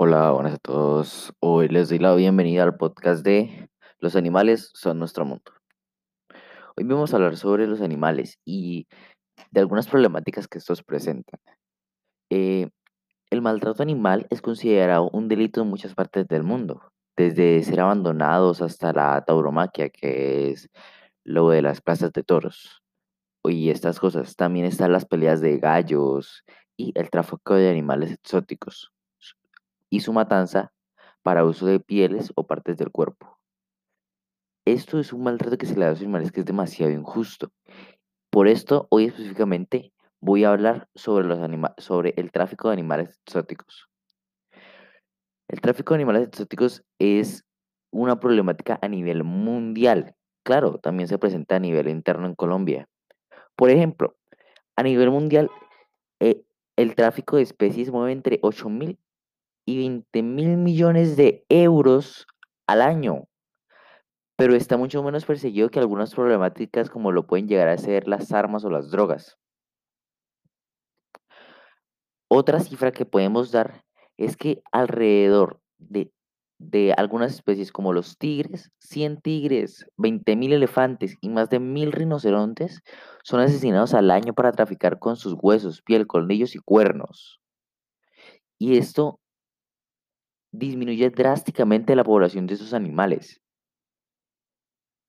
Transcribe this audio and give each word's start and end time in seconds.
Hola, 0.00 0.30
buenas 0.30 0.54
a 0.54 0.58
todos. 0.58 1.34
Hoy 1.40 1.66
les 1.66 1.88
doy 1.88 1.98
la 1.98 2.14
bienvenida 2.14 2.62
al 2.62 2.76
podcast 2.76 3.24
de 3.24 3.68
Los 3.98 4.14
animales 4.14 4.70
son 4.72 5.00
nuestro 5.00 5.24
mundo. 5.24 5.50
Hoy 6.76 6.84
vamos 6.84 7.12
a 7.12 7.16
hablar 7.16 7.36
sobre 7.36 7.66
los 7.66 7.80
animales 7.80 8.38
y 8.44 8.86
de 9.50 9.58
algunas 9.58 9.88
problemáticas 9.88 10.46
que 10.46 10.58
estos 10.58 10.84
presentan. 10.84 11.40
Eh, 12.30 12.68
el 13.30 13.42
maltrato 13.42 13.82
animal 13.82 14.28
es 14.30 14.40
considerado 14.40 15.10
un 15.12 15.26
delito 15.26 15.62
en 15.62 15.68
muchas 15.68 15.96
partes 15.96 16.28
del 16.28 16.44
mundo, 16.44 16.92
desde 17.16 17.60
ser 17.64 17.80
abandonados 17.80 18.62
hasta 18.62 18.92
la 18.92 19.24
tauromaquia, 19.24 19.90
que 19.90 20.50
es 20.50 20.68
lo 21.24 21.50
de 21.50 21.60
las 21.60 21.80
plazas 21.80 22.12
de 22.12 22.22
toros. 22.22 22.84
Y 23.42 23.70
estas 23.70 23.98
cosas. 23.98 24.36
También 24.36 24.64
están 24.64 24.92
las 24.92 25.06
peleas 25.06 25.40
de 25.40 25.58
gallos 25.58 26.44
y 26.76 26.92
el 26.94 27.10
tráfico 27.10 27.54
de 27.54 27.68
animales 27.68 28.12
exóticos 28.12 28.92
y 29.90 30.00
su 30.00 30.12
matanza 30.12 30.72
para 31.22 31.44
uso 31.44 31.66
de 31.66 31.80
pieles 31.80 32.32
o 32.36 32.46
partes 32.46 32.76
del 32.76 32.90
cuerpo. 32.90 33.38
Esto 34.64 34.98
es 34.98 35.12
un 35.12 35.22
maltrato 35.22 35.56
que 35.56 35.66
se 35.66 35.74
le 35.74 35.80
da 35.80 35.86
a 35.88 35.90
los 35.90 36.00
animales 36.00 36.30
que 36.30 36.40
es 36.40 36.46
demasiado 36.46 36.92
injusto. 36.92 37.50
Por 38.30 38.48
esto, 38.48 38.86
hoy 38.90 39.06
específicamente 39.06 39.92
voy 40.20 40.44
a 40.44 40.50
hablar 40.50 40.88
sobre, 40.94 41.26
los 41.26 41.38
sobre 41.78 42.12
el 42.16 42.30
tráfico 42.30 42.68
de 42.68 42.74
animales 42.74 43.18
exóticos. 43.24 43.88
El 45.48 45.62
tráfico 45.62 45.94
de 45.94 45.96
animales 45.96 46.28
exóticos 46.28 46.84
es 46.98 47.44
una 47.90 48.20
problemática 48.20 48.78
a 48.82 48.88
nivel 48.88 49.24
mundial. 49.24 50.14
Claro, 50.44 50.78
también 50.78 51.08
se 51.08 51.18
presenta 51.18 51.56
a 51.56 51.60
nivel 51.60 51.88
interno 51.88 52.26
en 52.26 52.34
Colombia. 52.34 52.88
Por 53.56 53.70
ejemplo, 53.70 54.16
a 54.76 54.82
nivel 54.82 55.10
mundial, 55.10 55.50
eh, 56.20 56.44
el 56.76 56.94
tráfico 56.94 57.36
de 57.36 57.42
especies 57.42 57.90
mueve 57.90 58.12
entre 58.12 58.40
8.000 58.42 58.98
y 59.68 59.76
20 59.76 60.22
mil 60.22 60.56
millones 60.56 61.18
de 61.18 61.44
euros 61.50 62.26
al 62.66 62.80
año. 62.80 63.28
Pero 64.34 64.54
está 64.54 64.78
mucho 64.78 65.02
menos 65.02 65.26
perseguido 65.26 65.68
que 65.68 65.78
algunas 65.78 66.14
problemáticas 66.14 66.88
como 66.88 67.12
lo 67.12 67.26
pueden 67.26 67.48
llegar 67.48 67.68
a 67.68 67.76
ser 67.76 68.08
las 68.08 68.32
armas 68.32 68.64
o 68.64 68.70
las 68.70 68.90
drogas. 68.90 69.36
Otra 72.28 72.60
cifra 72.60 72.92
que 72.92 73.04
podemos 73.04 73.50
dar 73.50 73.84
es 74.16 74.38
que 74.38 74.62
alrededor 74.72 75.60
de, 75.76 76.14
de 76.58 76.94
algunas 76.96 77.34
especies 77.34 77.70
como 77.70 77.92
los 77.92 78.16
tigres, 78.16 78.72
100 78.78 79.20
tigres, 79.20 79.86
20 79.98 80.34
mil 80.36 80.54
elefantes 80.54 81.18
y 81.20 81.28
más 81.28 81.50
de 81.50 81.60
mil 81.60 81.92
rinocerontes 81.92 82.80
son 83.22 83.40
asesinados 83.40 83.92
al 83.92 84.10
año 84.10 84.32
para 84.32 84.52
traficar 84.52 84.98
con 84.98 85.16
sus 85.16 85.34
huesos, 85.38 85.82
piel, 85.82 86.06
colmillos 86.06 86.54
y 86.54 86.58
cuernos. 86.58 87.38
Y 88.58 88.78
esto 88.78 89.20
disminuye 90.52 91.10
drásticamente 91.10 91.96
la 91.96 92.04
población 92.04 92.46
de 92.46 92.54
esos 92.54 92.74
animales. 92.74 93.40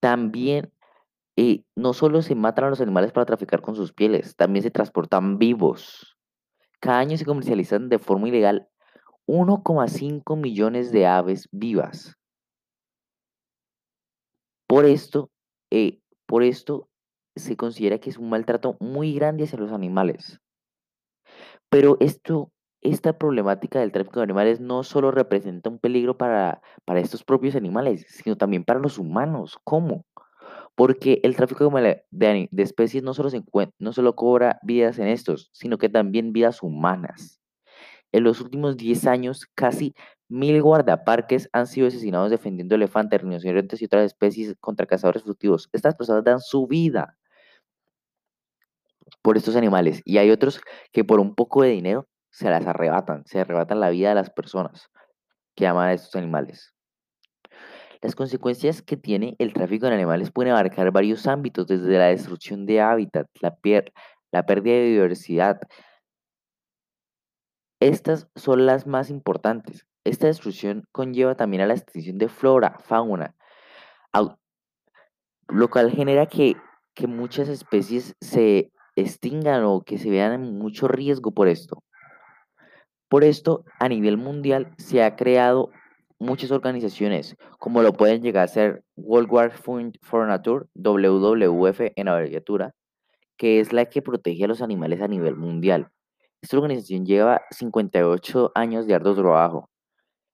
También, 0.00 0.72
eh, 1.36 1.64
no 1.74 1.92
solo 1.92 2.22
se 2.22 2.34
matan 2.34 2.66
a 2.66 2.70
los 2.70 2.80
animales 2.80 3.12
para 3.12 3.26
traficar 3.26 3.60
con 3.62 3.74
sus 3.74 3.92
pieles, 3.92 4.36
también 4.36 4.62
se 4.62 4.70
transportan 4.70 5.38
vivos. 5.38 6.16
Cada 6.80 6.98
año 6.98 7.16
se 7.16 7.24
comercializan 7.24 7.88
de 7.88 7.98
forma 7.98 8.28
ilegal 8.28 8.68
1,5 9.26 10.36
millones 10.36 10.92
de 10.92 11.06
aves 11.06 11.48
vivas. 11.50 12.16
Por 14.66 14.84
esto, 14.84 15.30
eh, 15.70 16.00
por 16.26 16.42
esto 16.42 16.88
se 17.36 17.56
considera 17.56 17.98
que 17.98 18.10
es 18.10 18.18
un 18.18 18.28
maltrato 18.28 18.76
muy 18.80 19.14
grande 19.14 19.44
hacia 19.44 19.58
los 19.58 19.72
animales. 19.72 20.40
Pero 21.68 21.96
esto 22.00 22.52
esta 22.84 23.18
problemática 23.18 23.80
del 23.80 23.92
tráfico 23.92 24.20
de 24.20 24.24
animales 24.24 24.60
no 24.60 24.84
solo 24.84 25.10
representa 25.10 25.70
un 25.70 25.78
peligro 25.78 26.18
para, 26.18 26.60
para 26.84 27.00
estos 27.00 27.24
propios 27.24 27.56
animales, 27.56 28.06
sino 28.08 28.36
también 28.36 28.62
para 28.62 28.78
los 28.78 28.98
humanos. 28.98 29.58
¿Cómo? 29.64 30.04
Porque 30.74 31.20
el 31.22 31.34
tráfico 31.34 31.70
de, 31.70 32.48
especies 32.56 33.02
no 33.02 33.14
solo, 33.14 33.30
se 33.30 33.42
no 33.78 33.92
solo 33.92 34.14
cobra 34.14 34.58
vidas 34.62 34.98
en 34.98 35.08
estos, 35.08 35.48
sino 35.52 35.78
que 35.78 35.88
también 35.88 36.32
vidas 36.32 36.62
humanas. 36.62 37.40
En 38.12 38.22
los 38.22 38.40
últimos 38.40 38.76
10 38.76 39.06
años, 39.06 39.46
casi 39.54 39.94
mil 40.28 40.60
guardaparques 40.62 41.48
han 41.52 41.66
sido 41.66 41.88
asesinados 41.88 42.30
defendiendo 42.30 42.74
elefantes, 42.74 43.22
rinocerontes 43.22 43.80
y 43.80 43.86
otras 43.86 44.04
especies 44.04 44.56
contra 44.60 44.86
cazadores 44.86 45.22
furtivos. 45.22 45.70
Estas 45.72 45.94
personas 45.94 46.22
dan 46.22 46.40
su 46.40 46.66
vida 46.66 47.16
por 49.22 49.38
estos 49.38 49.56
animales 49.56 50.02
y 50.04 50.18
hay 50.18 50.30
otros 50.30 50.60
que 50.92 51.02
por 51.04 51.18
un 51.18 51.34
poco 51.34 51.62
de 51.62 51.70
dinero 51.70 52.08
se 52.34 52.50
las 52.50 52.66
arrebatan, 52.66 53.24
se 53.26 53.38
arrebatan 53.40 53.78
la 53.78 53.90
vida 53.90 54.08
de 54.08 54.16
las 54.16 54.28
personas 54.28 54.90
que 55.54 55.68
aman 55.68 55.90
a 55.90 55.92
estos 55.92 56.16
animales. 56.16 56.74
Las 58.02 58.16
consecuencias 58.16 58.82
que 58.82 58.96
tiene 58.96 59.36
el 59.38 59.52
tráfico 59.52 59.86
de 59.86 59.94
animales 59.94 60.32
pueden 60.32 60.52
abarcar 60.52 60.90
varios 60.90 61.28
ámbitos, 61.28 61.68
desde 61.68 61.96
la 61.96 62.06
destrucción 62.06 62.66
de 62.66 62.80
hábitat, 62.80 63.28
la, 63.40 63.56
la 64.32 64.46
pérdida 64.46 64.74
de 64.74 64.82
biodiversidad. 64.82 65.60
Estas 67.78 68.26
son 68.34 68.66
las 68.66 68.88
más 68.88 69.10
importantes. 69.10 69.86
Esta 70.02 70.26
destrucción 70.26 70.88
conlleva 70.90 71.36
también 71.36 71.62
a 71.62 71.66
la 71.66 71.74
extinción 71.74 72.18
de 72.18 72.28
flora, 72.28 72.80
fauna, 72.80 73.36
lo 75.48 75.70
cual 75.70 75.92
genera 75.92 76.26
que, 76.26 76.56
que 76.94 77.06
muchas 77.06 77.48
especies 77.48 78.16
se 78.20 78.72
extingan 78.96 79.62
o 79.64 79.82
que 79.82 79.98
se 79.98 80.10
vean 80.10 80.32
en 80.32 80.58
mucho 80.58 80.88
riesgo 80.88 81.30
por 81.30 81.46
esto. 81.46 81.84
Por 83.14 83.22
esto, 83.22 83.64
a 83.78 83.88
nivel 83.88 84.16
mundial 84.16 84.74
se 84.76 85.04
ha 85.04 85.14
creado 85.14 85.70
muchas 86.18 86.50
organizaciones, 86.50 87.36
como 87.60 87.80
lo 87.80 87.92
pueden 87.92 88.22
llegar 88.22 88.42
a 88.42 88.48
ser 88.48 88.82
World 88.96 89.30
War 89.30 89.52
Fund 89.52 89.98
for 90.02 90.26
Nature, 90.26 90.66
WWF 90.74 91.92
en 91.94 92.08
abreviatura, 92.08 92.74
que 93.36 93.60
es 93.60 93.72
la 93.72 93.84
que 93.84 94.02
protege 94.02 94.42
a 94.42 94.48
los 94.48 94.62
animales 94.62 95.00
a 95.00 95.06
nivel 95.06 95.36
mundial. 95.36 95.90
Esta 96.42 96.56
organización 96.56 97.06
lleva 97.06 97.42
58 97.52 98.50
años 98.56 98.84
de 98.88 98.94
arduo 98.96 99.14
trabajo. 99.14 99.70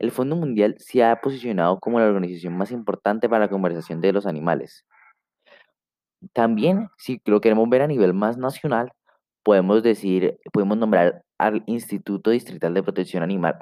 El 0.00 0.10
Fondo 0.10 0.34
Mundial 0.34 0.74
se 0.80 1.04
ha 1.04 1.20
posicionado 1.20 1.78
como 1.78 2.00
la 2.00 2.06
organización 2.06 2.56
más 2.58 2.72
importante 2.72 3.28
para 3.28 3.44
la 3.44 3.50
conversación 3.50 4.00
de 4.00 4.12
los 4.12 4.26
animales. 4.26 4.84
También, 6.32 6.88
si 6.98 7.22
lo 7.24 7.40
queremos 7.40 7.68
ver 7.68 7.82
a 7.82 7.86
nivel 7.86 8.14
más 8.14 8.36
nacional, 8.36 8.90
podemos 9.44 9.82
decir, 9.82 10.38
podemos 10.52 10.78
nombrar 10.78 11.22
al 11.38 11.62
Instituto 11.66 12.30
Distrital 12.30 12.74
de 12.74 12.82
Protección 12.82 13.22
Animal. 13.22 13.58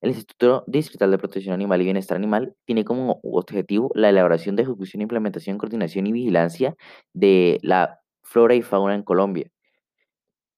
El 0.00 0.10
Instituto 0.10 0.64
Distrital 0.66 1.10
de 1.10 1.18
Protección 1.18 1.54
Animal 1.54 1.80
y 1.82 1.84
Bienestar 1.84 2.16
Animal 2.16 2.54
tiene 2.64 2.84
como 2.84 3.20
objetivo 3.22 3.90
la 3.94 4.08
elaboración 4.08 4.56
de 4.56 4.62
ejecución, 4.62 5.02
implementación, 5.02 5.58
coordinación 5.58 6.06
y 6.06 6.12
vigilancia 6.12 6.74
de 7.12 7.58
la 7.62 8.00
flora 8.22 8.54
y 8.54 8.62
fauna 8.62 8.94
en 8.94 9.02
Colombia. 9.02 9.50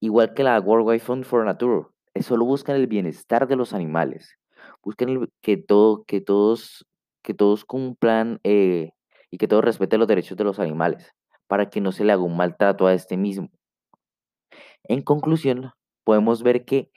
Igual 0.00 0.34
que 0.34 0.44
la 0.44 0.60
World 0.60 0.86
Wide 0.86 1.00
Fund 1.00 1.24
for 1.24 1.44
Nature, 1.44 1.86
solo 2.20 2.44
buscan 2.44 2.76
el 2.76 2.86
bienestar 2.86 3.48
de 3.48 3.56
los 3.56 3.72
animales, 3.72 4.38
buscan 4.82 5.28
que, 5.42 5.64
que, 6.06 6.20
todos, 6.20 6.86
que 7.22 7.34
todos 7.34 7.64
cumplan 7.64 8.40
eh, 8.44 8.92
y 9.30 9.38
que 9.38 9.48
todos 9.48 9.64
respeten 9.64 10.00
los 10.00 10.08
derechos 10.08 10.36
de 10.36 10.44
los 10.44 10.58
animales, 10.58 11.12
para 11.46 11.70
que 11.70 11.80
no 11.80 11.92
se 11.92 12.04
le 12.04 12.12
haga 12.12 12.22
un 12.22 12.36
maltrato 12.36 12.86
a 12.86 12.94
este 12.94 13.16
mismo. 13.16 13.50
En 14.84 15.02
conclusión, 15.02 15.72
podemos 16.04 16.42
ver 16.42 16.64
que, 16.64 16.90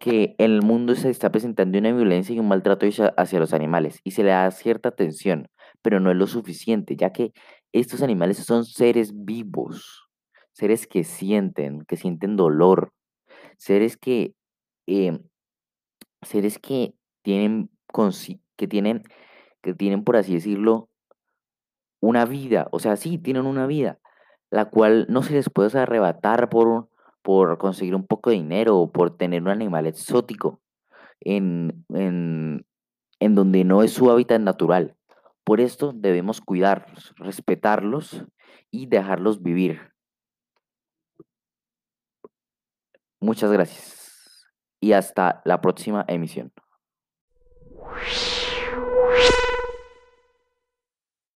que 0.00 0.34
en 0.38 0.52
el 0.52 0.62
mundo 0.62 0.94
se 0.94 1.10
está 1.10 1.30
presentando 1.30 1.78
una 1.78 1.92
violencia 1.92 2.34
y 2.34 2.38
un 2.38 2.48
maltrato 2.48 2.86
hacia, 3.16 3.38
los 3.38 3.52
animales 3.52 4.00
y 4.04 4.12
se 4.12 4.24
le 4.24 4.30
da 4.30 4.50
cierta 4.50 4.88
atención, 4.88 5.48
pero 5.82 6.00
no 6.00 6.10
es 6.10 6.16
lo 6.16 6.26
suficiente, 6.26 6.96
ya 6.96 7.12
que 7.12 7.32
estos 7.72 8.02
animales 8.02 8.38
son 8.38 8.64
seres 8.64 9.12
vivos, 9.24 10.08
seres 10.52 10.86
que 10.86 11.04
sienten, 11.04 11.84
que 11.86 11.96
sienten 11.96 12.36
dolor, 12.36 12.92
seres 13.58 13.96
que, 13.96 14.34
em, 14.86 15.20
seres 16.22 16.58
que 16.58 16.94
tienen, 17.22 17.70
que 18.56 18.66
tienen, 18.66 19.02
que 19.62 19.74
tienen, 19.74 20.04
por 20.04 20.16
así 20.16 20.34
decirlo, 20.34 20.88
una 22.00 22.24
vida, 22.24 22.68
o 22.72 22.78
sea, 22.78 22.96
sí, 22.96 23.18
tienen 23.18 23.46
una 23.46 23.66
vida, 23.66 23.98
la 24.50 24.66
cual 24.66 25.06
no 25.08 25.22
se 25.22 25.34
les 25.34 25.50
puede 25.50 25.78
arrebatar 25.78 26.48
por 26.50 26.88
por 27.24 27.56
conseguir 27.56 27.94
un 27.94 28.06
poco 28.06 28.28
de 28.28 28.36
dinero 28.36 28.78
o 28.78 28.92
por 28.92 29.16
tener 29.16 29.40
un 29.40 29.48
animal 29.48 29.86
exótico 29.86 30.60
en, 31.20 31.86
en, 31.88 32.66
en 33.18 33.34
donde 33.34 33.64
no 33.64 33.82
es 33.82 33.94
su 33.94 34.10
hábitat 34.10 34.42
natural. 34.42 34.94
Por 35.42 35.62
esto 35.62 35.92
debemos 35.94 36.42
cuidarlos, 36.42 37.14
respetarlos 37.16 38.26
y 38.70 38.86
dejarlos 38.86 39.42
vivir. 39.42 39.94
Muchas 43.20 43.50
gracias 43.50 44.46
y 44.80 44.92
hasta 44.92 45.40
la 45.46 45.62
próxima 45.62 46.04
emisión. 46.06 46.52